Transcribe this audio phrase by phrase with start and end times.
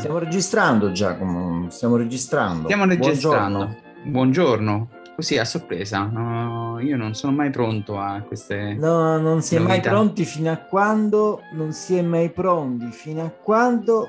[0.00, 2.64] Stiamo registrando Giacomo, stiamo registrando.
[2.64, 3.58] Stiamo registrando.
[3.58, 4.10] Buongiorno.
[4.10, 4.88] Buongiorno.
[5.14, 8.72] Così a sorpresa, no, io non sono mai pronto a queste.
[8.78, 13.24] No, non si è mai pronti fino a quando non si è mai pronti, fino
[13.26, 14.08] a quando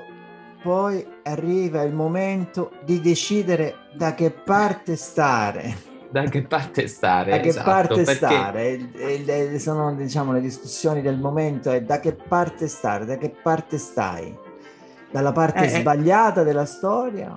[0.62, 5.76] poi arriva il momento di decidere da che parte stare.
[6.10, 7.32] Da che parte stare?
[7.32, 8.14] Da che esatto, parte perché...
[8.14, 9.58] stare?
[9.58, 14.41] Sono diciamo le discussioni del momento è da che parte stare, da che parte stai?
[15.12, 15.80] Dalla parte eh, eh.
[15.80, 17.36] sbagliata della storia?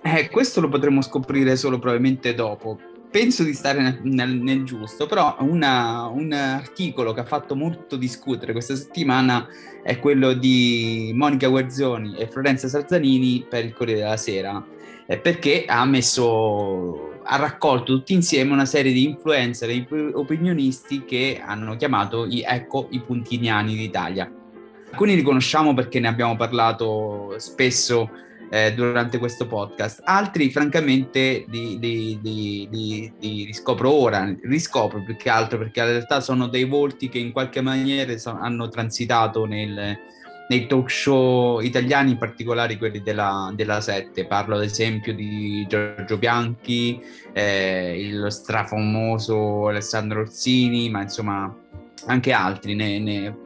[0.00, 2.78] Eh, questo lo potremo scoprire solo probabilmente dopo.
[3.10, 7.96] Penso di stare nel, nel, nel giusto, però una, un articolo che ha fatto molto
[7.96, 9.46] discutere questa settimana
[9.82, 14.64] è quello di Monica Guerzoni e Florenza Sarzanini per il Corriere della Sera,
[15.20, 21.76] perché ha messo ha raccolto tutti insieme una serie di influencer e opinionisti che hanno
[21.76, 24.37] chiamato i, ecco, i puntiniani d'Italia.
[24.90, 28.10] Alcuni li conosciamo perché ne abbiamo parlato spesso
[28.50, 35.28] eh, durante questo podcast, altri francamente li, li, li, li, riscopro ora, riscopro più che
[35.28, 39.98] altro perché in realtà sono dei volti che in qualche maniera so, hanno transitato nel,
[40.48, 44.26] nei talk show italiani, in particolare quelli della, della 7.
[44.26, 47.00] Parlo ad esempio di Giorgio Bianchi,
[47.32, 51.54] eh, il strafamoso Alessandro Orsini, ma insomma
[52.06, 53.36] anche altri, ne, ne,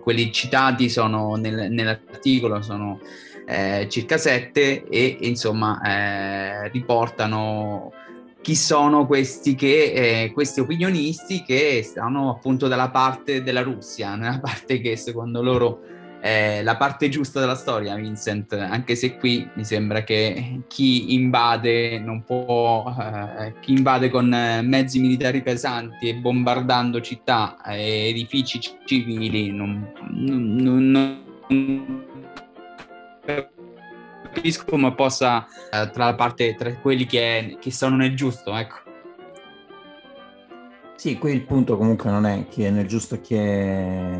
[0.00, 3.00] quelli citati sono nel, nell'articolo sono
[3.46, 7.92] eh, circa sette e insomma eh, riportano
[8.40, 9.92] chi sono questi, che,
[10.24, 15.80] eh, questi opinionisti che stanno appunto dalla parte della Russia, nella parte che secondo loro
[16.24, 21.98] è la parte giusta della storia, Vincent, anche se qui mi sembra che chi invade
[21.98, 24.28] non può, eh, chi invade con
[24.62, 32.04] mezzi militari pesanti e bombardando città e edifici civili non, non, non
[34.32, 38.76] capisco come possa eh, tra la parte tra quelli che, che sono nel giusto, ecco.
[40.96, 44.18] Sì, qui il punto comunque non è chi è nel giusto e chi è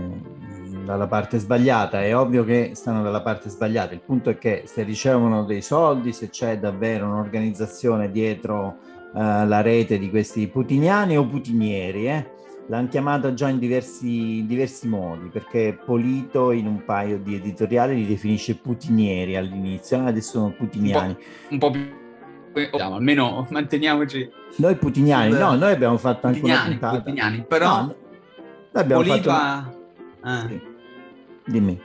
[0.85, 4.83] dalla parte sbagliata, è ovvio che stanno dalla parte sbagliata, il punto è che se
[4.83, 8.79] ricevono dei soldi, se c'è davvero un'organizzazione dietro
[9.13, 12.31] uh, la rete di questi putiniani o putinieri, eh?
[12.67, 18.07] l'hanno chiamata già in diversi, diversi, modi, perché Polito in un paio di editoriali li
[18.07, 21.17] definisce putinieri all'inizio, adesso sono putiniani.
[21.51, 21.93] Un po', un po
[22.53, 24.31] più diciamo, almeno manteniamoci.
[24.57, 25.41] Noi putiniani, sul...
[25.41, 26.99] no, noi abbiamo fatto anche putiniani, una puntata.
[26.99, 27.95] Putiniani, però no,
[28.73, 29.31] noi abbiamo Polito fatto...
[29.31, 29.73] ha...
[30.27, 30.47] Ah.
[30.49, 30.73] Sì.
[31.47, 31.81] Dimmi.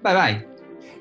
[0.00, 0.52] Vai, vai.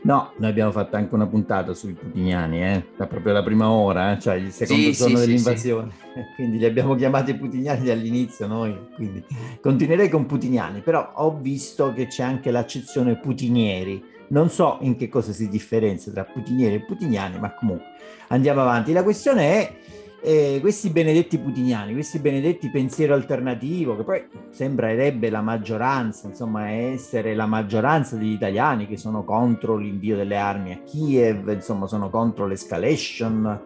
[0.03, 2.85] No, noi abbiamo fatto anche una puntata sui putiniani, eh?
[2.97, 4.19] da proprio la prima ora, eh?
[4.19, 5.91] cioè il secondo sì, giorno sì, dell'invasione.
[5.91, 9.23] Sì, quindi li abbiamo chiamati putiniani dall'inizio noi, quindi
[9.61, 14.11] continuerei con putiniani, però ho visto che c'è anche l'accezione putinieri.
[14.29, 17.87] Non so in che cosa si differenzia tra putinieri e putiniani, ma comunque
[18.27, 18.91] andiamo avanti.
[18.91, 19.75] La questione è
[20.23, 27.35] eh, questi benedetti putiniani, questi benedetti pensiero alternativo, che poi sembrerebbe la maggioranza, insomma, essere
[27.35, 32.47] la maggioranza degli italiani che sono contro l'invio delle armi a Kiev, insomma, sono contro
[32.47, 33.62] l'escalation,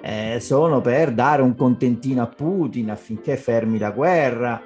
[0.00, 4.62] eh, sono per dare un contentino a Putin affinché fermi la guerra.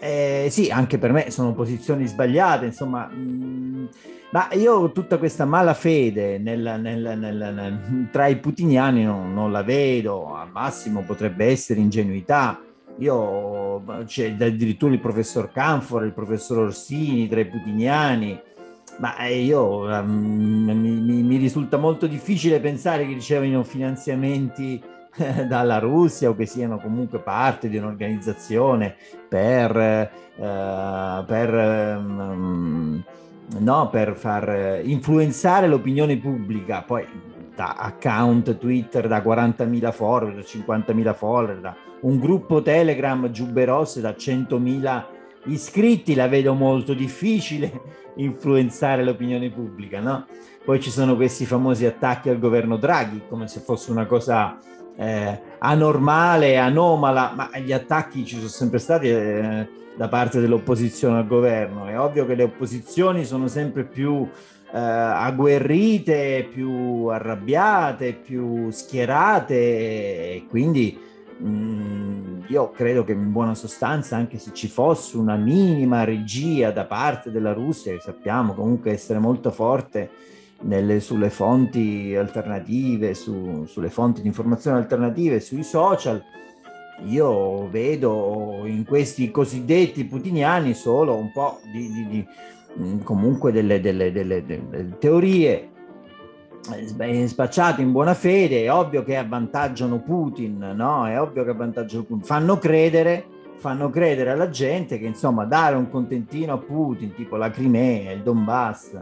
[0.00, 3.06] Eh, sì, anche per me sono posizioni sbagliate, insomma.
[3.06, 3.88] Mh,
[4.30, 10.34] ma io tutta questa malafede nel, nel, nel, tra i putiniani non, non, la vedo,
[10.34, 12.60] al massimo potrebbe essere ingenuità.
[12.98, 18.38] Io c'è addirittura il professor Canfor, il professor Orsini tra i putiniani,
[18.98, 24.82] ma io um, mi, mi, risulta molto difficile pensare che ricevano finanziamenti
[25.48, 28.94] dalla Russia o che siano comunque parte di un'organizzazione
[29.28, 33.04] per, uh, per um,
[33.58, 37.06] no, per far eh, influenzare l'opinione pubblica, poi
[37.54, 45.04] da account Twitter da 40.000 follower, 50.000 follower, da un gruppo Telegram giuberosse da 100.000
[45.48, 47.80] iscritti, la vedo molto difficile
[48.16, 50.26] influenzare l'opinione pubblica, no?
[50.64, 54.58] Poi ci sono questi famosi attacchi al governo Draghi, come se fosse una cosa
[54.96, 61.26] eh, anormale, anomala, ma gli attacchi ci sono sempre stati eh, da parte dell'opposizione al
[61.26, 61.86] governo.
[61.86, 64.28] È ovvio che le opposizioni sono sempre più
[64.70, 71.06] eh, agguerrite, più arrabbiate, più schierate e quindi
[71.38, 76.70] mh, mm, io credo che in buona sostanza anche se ci fosse una minima regia
[76.70, 80.10] da parte della Russia, che sappiamo comunque essere molto forte
[80.62, 86.22] nelle, sulle fonti alternative, su, sulle fonti di informazione alternative, sui social,
[87.06, 92.26] io vedo in questi cosiddetti putiniani solo un po' di, di, di
[92.80, 95.70] mm, comunque delle, delle, delle, delle, teorie
[97.26, 101.06] spacciato in buona fede, è ovvio che avvantaggiano Putin, no?
[101.06, 102.24] È ovvio che avvantaggiano Putin.
[102.24, 103.24] Fanno credere,
[103.56, 108.22] fanno credere alla gente che insomma dare un contentino a Putin, tipo la Crimea, il
[108.22, 108.98] Donbass,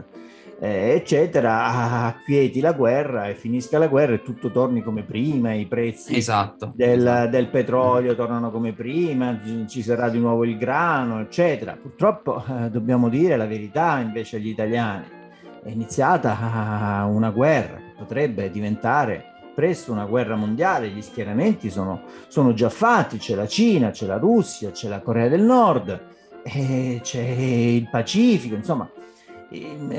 [0.59, 5.67] eh, eccetera, acquieti la guerra e finisca la guerra e tutto torni come prima, i
[5.67, 7.29] prezzi esatto, del, esatto.
[7.29, 11.77] del, petrolio tornano come prima, ci sarà di nuovo il grano, eccetera.
[11.79, 15.16] Purtroppo eh, dobbiamo dire la verità invece agli italiani
[15.67, 22.53] è iniziata una guerra che potrebbe diventare presto una guerra mondiale, gli schieramenti sono, sono
[22.53, 25.99] già fatti, c'è la Cina, c'è la Russia, c'è la Corea del Nord,
[26.43, 28.87] c'è il Pacifico, insomma,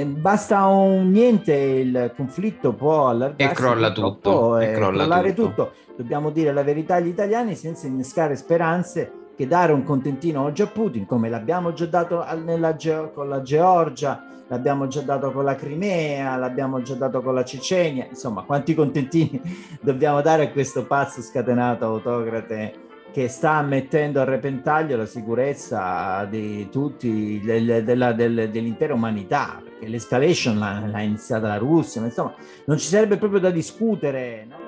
[0.07, 5.49] basta un niente, il conflitto può allargarsi e crolla tutto, e crollare tutto.
[5.49, 5.73] tutto.
[5.97, 10.67] Dobbiamo dire la verità agli italiani senza innescare speranze che dare un contentino oggi a
[10.67, 12.77] Putin, come l'abbiamo già dato nella,
[13.15, 18.09] con la Georgia, l'abbiamo già dato con la Crimea, l'abbiamo già dato con la Cecenia,
[18.11, 19.41] insomma, quanti contentini
[19.81, 26.69] dobbiamo dare a questo pazzo scatenato autocrate che sta mettendo a repentaglio la sicurezza di
[26.69, 32.35] tutti, del, della, del, dell'intera umanità, perché l'escalation l'ha, l'ha, iniziata la Russia, ma insomma,
[32.65, 34.47] non ci sarebbe proprio da discutere.
[34.49, 34.68] No?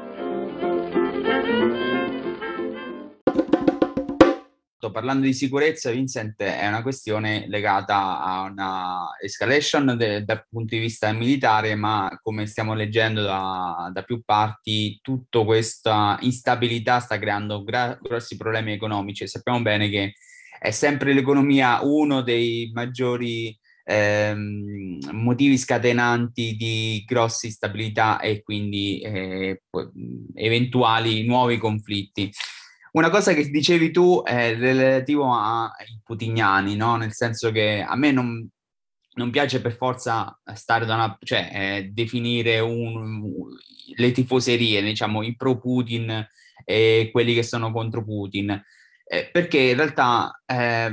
[4.89, 10.81] Parlando di sicurezza, Vincent, è una questione legata a una escalation de- dal punto di
[10.81, 17.63] vista militare, ma come stiamo leggendo da, da più parti, tutta questa instabilità sta creando
[17.63, 19.29] gra- grossi problemi economici.
[19.29, 20.15] Sappiamo bene che
[20.59, 23.55] è sempre l'economia uno dei maggiori
[23.85, 29.63] ehm, motivi scatenanti di grosse instabilità e quindi eh,
[30.35, 32.31] eventuali nuovi conflitti.
[32.93, 36.97] Una cosa che dicevi tu è relativo ai putignani, no?
[36.97, 38.49] Nel senso che a me non,
[39.15, 41.19] non piace per forza stare da una...
[41.23, 43.33] cioè eh, definire un,
[43.97, 46.27] le tifoserie, diciamo, i pro-Putin
[46.65, 48.61] e quelli che sono contro Putin.
[49.13, 50.93] Eh, perché in realtà eh,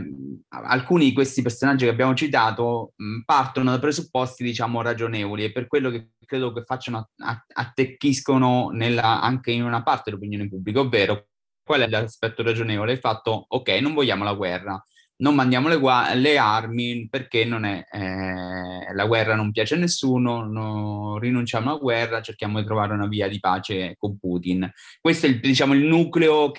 [0.50, 5.68] alcuni di questi personaggi che abbiamo citato mh, partono da presupposti, diciamo, ragionevoli e per
[5.68, 7.10] quello che credo che facciano,
[7.54, 11.28] attecchiscono nella, anche in una parte dell'opinione pubblica, ovvero
[11.68, 12.94] Qual è l'aspetto ragionevole?
[12.94, 14.82] Il fatto, ok, non vogliamo la guerra,
[15.18, 20.46] non mandiamo le, gua- le armi perché è, eh, la guerra non piace a nessuno,
[20.46, 24.72] no, rinunciamo alla guerra, cerchiamo di trovare una via di pace con Putin.
[25.02, 26.52] Questo è il, diciamo, il nucleo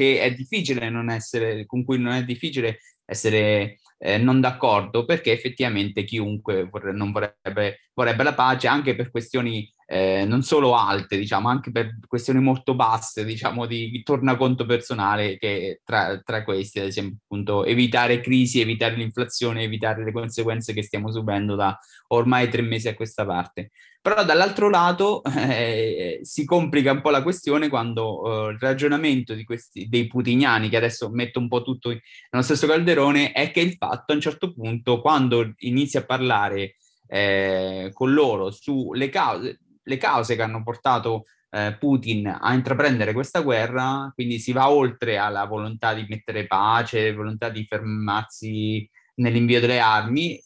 [1.09, 7.13] essere, con cui non è difficile essere eh, non d'accordo, perché effettivamente chiunque vorre- non
[7.13, 12.41] vorrebbe, vorrebbe la pace anche per questioni eh, non solo alte, diciamo, anche per questioni
[12.41, 18.61] molto basse, diciamo, di, tornaconto personale, che tra, tra, questi, ad esempio, appunto, evitare crisi,
[18.61, 23.71] evitare l'inflazione, evitare le conseguenze che stiamo subendo da ormai tre mesi a questa parte.
[24.03, 29.45] Però dall'altro lato eh, si complica un po' la questione quando eh, il ragionamento di
[29.45, 33.77] questi, dei putiniani, che adesso metto un po' tutto nello stesso calderone, è che il
[33.79, 36.75] fatto a un certo punto, quando inizi a parlare
[37.07, 43.41] eh, con loro sulle cause, le cause che hanno portato eh, Putin a intraprendere questa
[43.41, 49.81] guerra, quindi si va oltre alla volontà di mettere pace, volontà di fermarsi nell'invio delle
[49.81, 50.41] armi,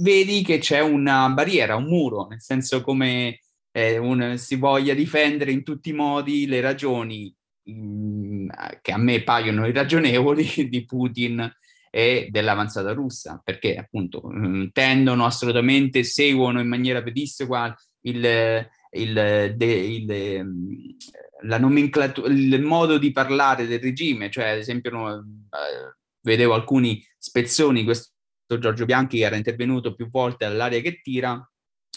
[0.00, 3.40] vedi che c'è una barriera, un muro, nel senso come
[3.70, 8.48] eh, un, si voglia difendere in tutti i modi le ragioni mh, mm,
[8.80, 11.50] che a me paiono irragionevoli di Putin
[11.90, 19.54] e dell'avanzata russa, perché appunto mh, mm, tendono assolutamente, seguono in maniera pedissequa il, il,
[19.56, 20.46] de, il,
[21.42, 25.22] la nomenclatura, il modo di parlare del regime, cioè ad esempio eh,
[26.20, 28.10] vedevo alcuni spezzoni, questo
[28.58, 31.44] Giorgio Bianchi era intervenuto più volte all'aria che tira,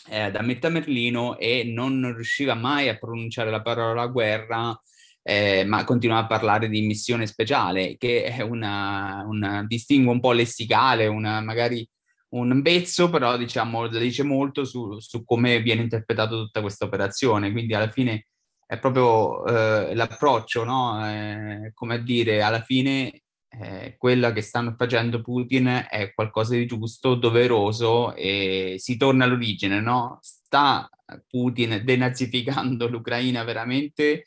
[0.09, 4.79] eh, da Metta Merlino e non riusciva mai a pronunciare la parola guerra,
[5.21, 11.07] eh, ma continuava a parlare di missione speciale, che è una, una un po' lessicale,
[11.07, 11.87] una magari
[12.35, 17.51] un vezzo, però diciamo, dice molto su, su come viene interpretata tutta questa operazione.
[17.51, 18.27] Quindi alla fine
[18.65, 21.07] è proprio eh, l'approccio, no?
[21.09, 27.15] Eh, come dire, alla fine eh, quella che stanno facendo Putin è qualcosa di giusto,
[27.15, 30.19] doveroso e si torna all'origine, no?
[30.21, 30.89] Sta
[31.27, 34.25] Putin denazificando l'Ucraina veramente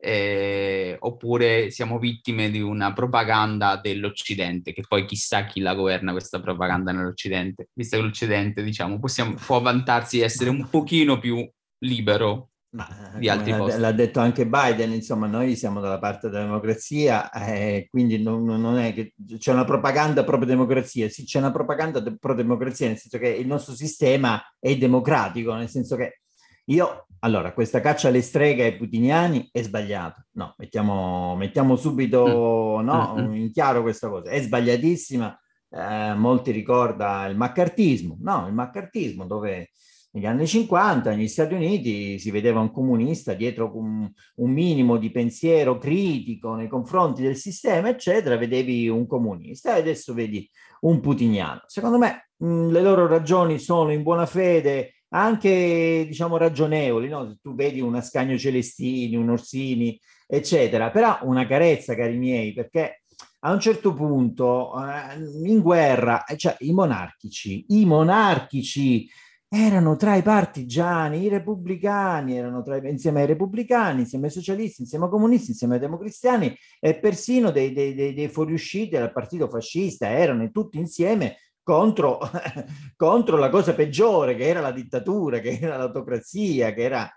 [0.00, 6.40] eh, oppure siamo vittime di una propaganda dell'Occidente, che poi chissà chi la governa questa
[6.40, 11.46] propaganda nell'Occidente, visto che l'Occidente, diciamo, possiamo, può vantarsi di essere un pochino più
[11.80, 12.86] libero ma,
[13.18, 13.78] di altri posti.
[13.78, 18.78] L'ha detto anche Biden, insomma, noi siamo dalla parte della democrazia, eh, quindi non, non,
[18.78, 23.18] è che c'è una propaganda pro democrazia, sì, c'è una propaganda pro democrazia, nel senso
[23.18, 26.20] che il nostro sistema è democratico, nel senso che
[26.66, 30.26] Io, allora, questa caccia alle streghe ai putiniani è sbagliata.
[30.32, 32.84] No, mettiamo, mettiamo subito mm.
[32.84, 33.34] no, mm-hmm.
[33.34, 34.30] in chiaro questa cosa.
[34.30, 35.40] È sbagliatissima.
[35.72, 38.16] Eh, molti ricorda il maccartismo.
[38.20, 39.70] No, il maccartismo dove
[40.12, 45.10] negli anni 50 negli Stati Uniti si vedeva un comunista dietro un, un, minimo di
[45.10, 50.48] pensiero critico nei confronti del sistema, eccetera, vedevi un comunista e adesso vedi
[50.80, 51.62] un putiniano.
[51.66, 57.36] Secondo me mh, le loro ragioni sono in buona fede anche diciamo ragionevoli, no?
[57.40, 63.02] Tu vedi un Ascagno Celestini, un Orsini, eccetera, però una carezza, cari miei, perché
[63.40, 69.08] a un certo punto eh, in guerra, cioè i monarchici, i monarchici
[69.52, 75.06] erano tra i partigiani, i repubblicani erano tra, insieme ai repubblicani, insieme ai socialisti, insieme
[75.06, 80.08] ai comunisti, insieme ai democristiani e persino dei, dei, dei, dei fuoriusciti dal partito fascista,
[80.08, 81.36] erano tutti insieme
[81.70, 82.18] contro,
[82.96, 87.08] contro, la cosa peggiore che era la dittatura, che era l'autocrazia, che era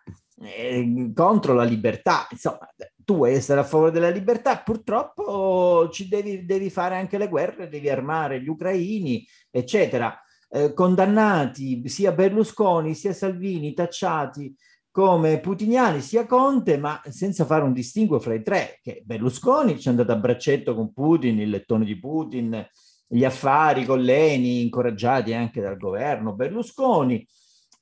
[0.41, 2.27] eh, contro la libertà.
[2.29, 2.69] Insomma,
[3.03, 7.67] tu vuoi essere a favore della libertà, purtroppo ci devi, devi fare anche le guerre,
[7.67, 10.17] devi armare gli ucraini, eccetera
[10.53, 14.55] eh, condannati sia Berlusconi sia Salvini tacciati
[14.91, 19.87] come putiniani sia Conte, ma senza fare un distinguo fra i tre, che Berlusconi ci
[19.87, 22.63] è andato a braccetto con Putin, il lettone di Putin,
[23.13, 27.25] gli affari con Leni, incoraggiati anche dal governo Berlusconi.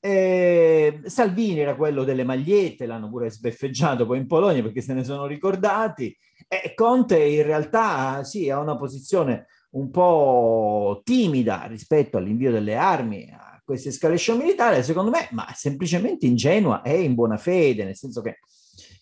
[0.01, 5.05] Eh, Salvini era quello delle magliette, l'hanno pure sbeffeggiato poi in Polonia perché se ne
[5.05, 6.13] sono ricordati.
[6.49, 13.31] E Conte in realtà sì, ha una posizione un po' timida rispetto all'invio delle armi
[13.31, 18.21] a questa escalation militare, secondo me, ma semplicemente ingenua e in buona fede, nel senso
[18.21, 18.39] che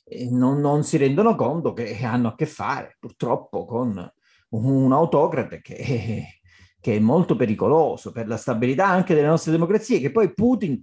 [0.03, 4.13] eh, non, non, si rendono conto che hanno a che fare purtroppo con
[4.49, 6.39] un autocrate che,
[6.79, 10.79] che è molto pericoloso per la stabilità anche delle nostre democrazie, che poi Putin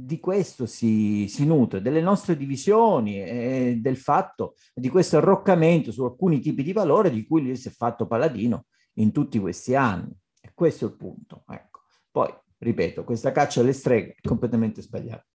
[0.00, 6.04] di questo si, si, nutre, delle nostre divisioni e del fatto di questo arroccamento su
[6.04, 10.16] alcuni tipi di valore di cui lui si è fatto paladino in tutti questi anni.
[10.40, 11.42] E questo è il punto.
[11.48, 11.80] Ecco.
[12.12, 15.27] Poi, ripeto, questa caccia alle streghe è completamente sbagliata.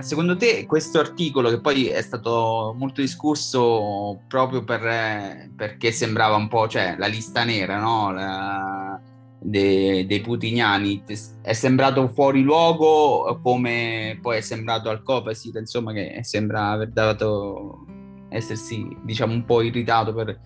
[0.00, 6.48] Secondo te questo articolo, che poi è stato molto discusso proprio per, perché sembrava un
[6.48, 8.12] po', cioè la lista nera, no?
[8.12, 9.00] La,
[9.40, 11.02] dei, dei putiniani
[11.42, 17.86] è sembrato fuori luogo come poi è sembrato al Copasir insomma che sembra aver dato
[18.30, 20.40] essersi diciamo un po' irritato per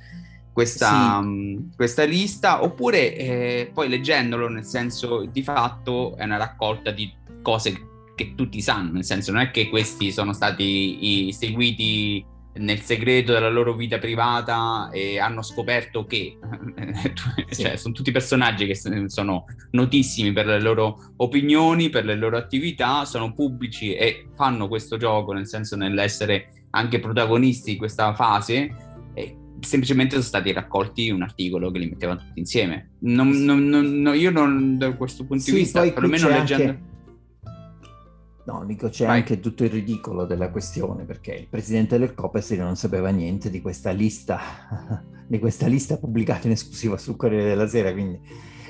[0.52, 1.26] questa, sì.
[1.26, 7.11] um, questa lista oppure eh, poi leggendolo nel senso di fatto è una raccolta di
[7.40, 12.81] cose che tutti sanno nel senso non è che questi sono stati i, seguiti nel
[12.81, 16.38] segreto della loro vita privata e hanno scoperto che
[17.49, 17.62] sì.
[17.62, 18.75] cioè, sono tutti personaggi che
[19.09, 24.99] sono notissimi per le loro opinioni, per le loro attività, sono pubblici e fanno questo
[24.99, 28.75] gioco nel senso nell'essere anche protagonisti di questa fase
[29.14, 32.90] e semplicemente sono stati raccolti un articolo che li metteva tutti insieme.
[33.00, 36.69] Non, non, non, io non da questo punto di vista, perlomeno leggendo...
[36.69, 36.90] Anche
[38.52, 39.21] No, dico c'è Vai.
[39.21, 43.62] anche tutto il ridicolo della questione, perché il presidente del Copes non sapeva niente di
[43.62, 44.38] questa lista,
[45.26, 48.21] di questa lista pubblicata in esclusiva sul Corriere della Sera, quindi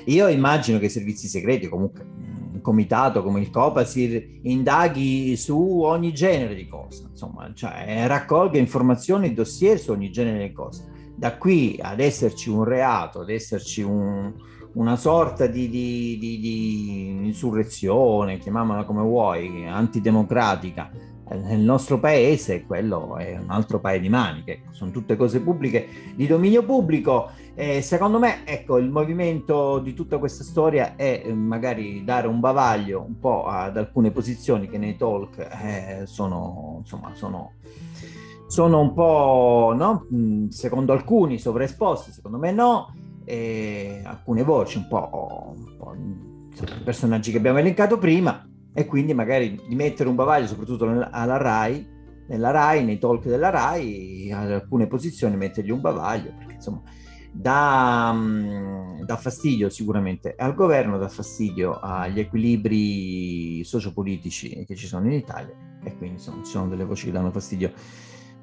[0.05, 2.05] io immagino che i servizi segreti, comunque
[2.53, 9.33] un comitato come il Copasir, indaghi su ogni genere di cosa, insomma, cioè raccolga informazioni,
[9.33, 10.85] dossier su ogni genere di cosa.
[11.13, 14.33] Da qui ad esserci un reato, ad esserci un,
[14.73, 20.89] una sorta di, di, di, di insurrezione, chiamiamola come vuoi, antidemocratica
[21.29, 25.87] eh, nel nostro paese, quello è un altro paio di maniche, sono tutte cose pubbliche
[26.15, 27.31] di dominio pubblico.
[27.55, 32.39] E secondo me, ecco, il movimento di tutta questa storia è eh, magari dare un
[32.39, 37.53] bavaglio un po' ad alcune posizioni che nei talk eh, sono, insomma, sono,
[38.47, 40.07] sono un po', no?
[40.49, 42.91] secondo alcuni sovraesposte, secondo me no,
[43.25, 49.13] e alcune voci un po', un po' insomma, personaggi che abbiamo elencato prima e quindi
[49.13, 51.91] magari di mettere un bavaglio soprattutto alla RAI
[52.27, 56.81] nella RAI, nei talk della RAI ad alcune posizioni mettergli un bavaglio perché insomma
[57.31, 65.05] dà, mm, dà fastidio sicuramente al governo, dà fastidio agli equilibri sociopolitici che ci sono
[65.07, 65.53] in Italia
[65.83, 67.71] e quindi insomma ci sono delle voci che danno fastidio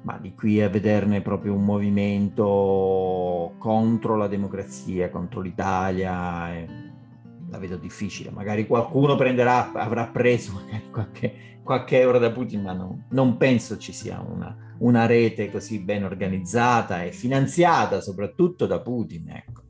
[0.03, 6.67] ma di qui a vederne proprio un movimento contro la democrazia, contro l'Italia, eh,
[7.49, 8.31] la vedo difficile.
[8.31, 13.93] Magari qualcuno prenderà, avrà preso qualche, qualche euro da Putin, ma no, non penso ci
[13.93, 19.29] sia una, una, rete così ben organizzata e finanziata soprattutto da Putin.
[19.29, 19.60] Ecco.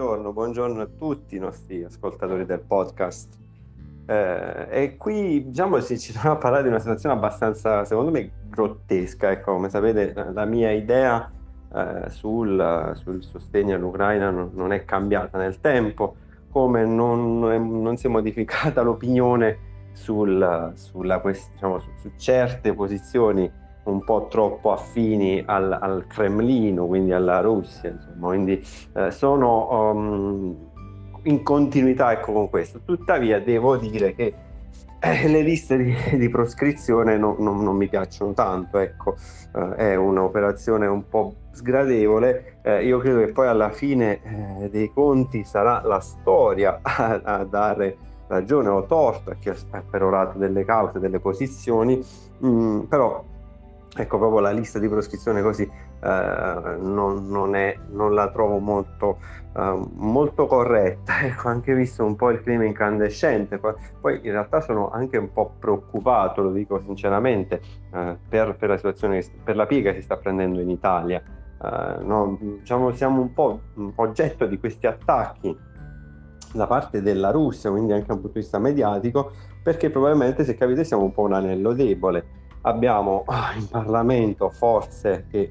[0.00, 3.36] Buongiorno, buongiorno a tutti i nostri ascoltatori del podcast.
[4.06, 9.30] Eh, e qui diciamo ci troviamo a parlare di una situazione abbastanza, secondo me, grottesca.
[9.30, 11.30] Ecco, come sapete, la mia idea
[11.74, 16.16] eh, sul, sul, sostegno all'Ucraina non, non, è cambiata nel tempo,
[16.50, 19.58] come non, non si è modificata l'opinione
[19.92, 23.52] sul, sulla, diciamo, su, su, certe posizioni
[23.90, 30.56] un po' troppo affini al, al Cremlino, quindi alla Russia, insomma, quindi eh, sono um,
[31.24, 32.80] in continuità ecco, con questo.
[32.84, 34.34] Tuttavia devo dire che
[35.00, 39.16] eh, le liste di, di proscrizione no, no, non mi piacciono tanto, ecco,
[39.54, 42.58] eh, è un'operazione un po' sgradevole.
[42.62, 47.44] Eh, io credo che poi alla fine eh, dei conti sarà la storia a, a,
[47.44, 47.96] dare
[48.28, 52.00] ragione o torto a chi ha perorato delle cause, delle posizioni,
[52.44, 53.24] mm, però
[53.96, 59.18] ecco proprio la lista di proscrizione così eh, non, non, è, non, la trovo molto,
[59.56, 61.18] eh, molto corretta.
[61.30, 65.54] Ecco anche visto un po' il clima incandescente poi in realtà sono anche un po'
[65.58, 67.60] preoccupato lo dico sinceramente
[67.92, 71.22] eh, per, per, la situazione per la piega che si sta prendendo in Italia.
[71.62, 73.60] Eh, no, diciamo siamo un po'
[73.96, 75.68] oggetto di questi attacchi
[76.52, 79.32] da parte della Russia quindi anche da un punto di vista mediatico
[79.62, 85.26] perché probabilmente se capite siamo un po' un anello debole abbiamo ah, in Parlamento forze
[85.30, 85.48] che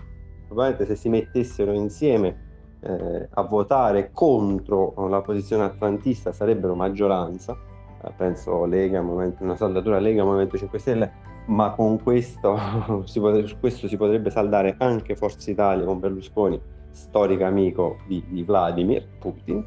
[0.47, 2.47] probabilmente se si mettessero insieme
[2.81, 7.57] eh, a votare contro la posizione atlantista sarebbero maggioranza,
[8.03, 11.11] eh, penso Lega, Movimento, una saldatura Lega, Movimento 5 Stelle,
[11.47, 12.57] ma con questo
[13.05, 16.59] si, potrebbe, questo si potrebbe saldare anche Forza Italia con Berlusconi,
[16.91, 19.65] storico amico di, di Vladimir Putin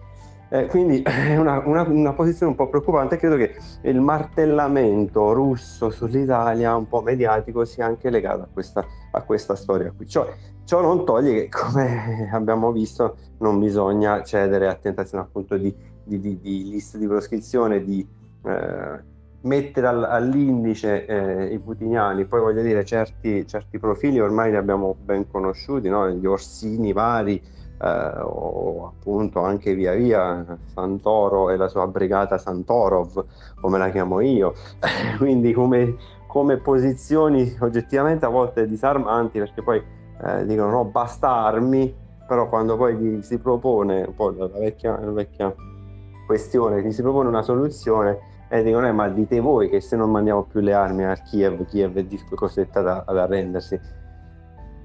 [0.53, 3.17] eh, quindi è una, una, una, posizione un po' preoccupante.
[3.17, 9.23] Credo che il martellamento russo sull'Italia, un po' mediatico, sia anche legato a questa, a
[9.23, 10.07] questa storia qui.
[10.07, 10.29] Ciò,
[10.65, 16.21] ciò, non toglie che, come abbiamo visto, non bisogna cedere a tentazioni appunto di, di,
[16.21, 18.07] di, di liste di proscrizione, di
[18.45, 19.01] eh,
[19.41, 22.27] mettere al, all'indice eh, i putiniani.
[22.27, 26.11] Poi voglio dire, certi, certi, profili ormai li abbiamo ben conosciuti, no?
[26.11, 27.43] gli orsini vari
[27.83, 33.25] eh, o appunto anche via via Santoro e la sua brigata Santorov,
[33.61, 34.55] come la chiamo io,
[35.19, 35.97] quindi come,
[36.29, 39.83] come, posizioni oggettivamente a volte disarmanti perché poi
[40.25, 41.93] eh, dicono no basta armi,
[42.27, 45.53] però quando poi gli si propone, un po' la vecchia, la vecchia
[46.27, 50.11] questione, gli si propone una soluzione e dicono eh, ma dite voi che se non
[50.11, 53.81] mandiamo più le armi a Kiev, Kiev è costretta ad arrendersi.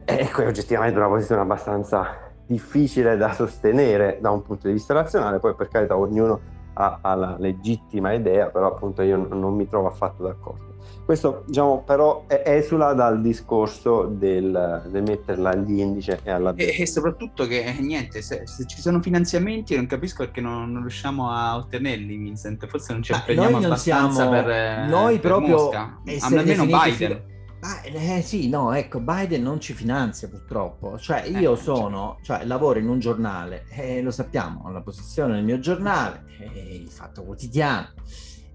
[0.09, 5.39] E qui oggettivamente una posizione abbastanza difficile da sostenere da un punto di vista razionale,
[5.39, 6.39] poi per carità ognuno
[6.73, 10.65] ha, ha la legittima idea, però appunto io non mi trovo affatto d'accordo.
[11.03, 16.53] Questo diciamo però esula dal discorso del, del metterla all'indice e alla...
[16.55, 20.69] E, e soprattutto che eh, niente, se, se, ci sono finanziamenti non capisco perché non,
[20.69, 24.89] non, riusciamo a ottenerli Vincent, forse non ci impegniamo abbastanza siamo, per...
[24.89, 25.55] Noi per proprio...
[25.55, 26.01] Mosca.
[26.21, 27.35] Almeno Biden.
[27.59, 30.99] Eh, sì, no, ecco, Biden non ci finanzia purtroppo.
[30.99, 35.35] Cioè, io eh, sono, cioè, lavoro in un giornale, eh, lo sappiamo, ho la posizione
[35.35, 37.89] del mio giornale, eh, il Fatto Quotidiano,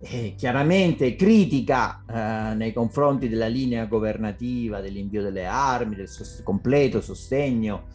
[0.00, 7.00] eh, chiaramente critica eh, nei confronti della linea governativa, dell'invio delle armi, del sost- completo
[7.00, 7.88] sostegno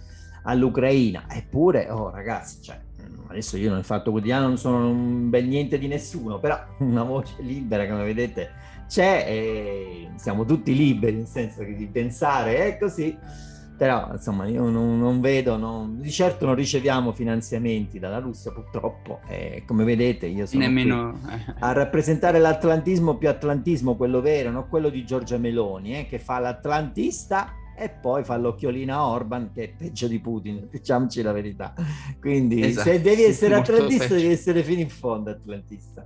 [0.44, 1.26] all'Ucraina.
[1.30, 2.80] Eppure, oh ragazzi, cioè,
[3.28, 7.36] adesso io nel Fatto Quotidiano non sono un bel niente di nessuno, però una voce
[7.40, 13.16] libera, come vedete c'è e siamo tutti liberi, nel senso che di pensare è così,
[13.78, 19.20] però insomma io non, non vedo, non, di certo non riceviamo finanziamenti dalla Russia purtroppo
[19.28, 21.20] e come vedete io sono Nemmeno...
[21.60, 26.40] a rappresentare l'atlantismo più atlantismo, quello vero, non quello di Giorgia Meloni, eh, che fa
[26.40, 31.76] l'atlantista e poi fa l'occhiolina a Orban che è peggio di Putin, diciamoci la verità.
[32.20, 36.04] Quindi esatto, se devi essere atlantista devi essere fino in fondo atlantista.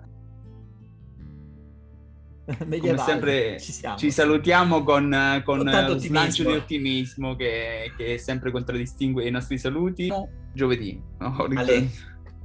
[2.80, 9.26] Come sempre ci, ci, salutiamo con, con un slancio di ottimismo che, che sempre contraddistingue
[9.26, 10.12] i nostri saluti.
[10.54, 11.02] Giovedì.
[11.20, 11.48] No?
[11.56, 11.90] Ale.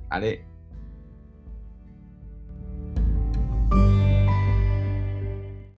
[0.09, 0.47] Ale.